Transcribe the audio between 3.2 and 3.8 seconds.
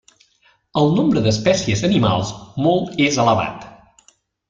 elevat.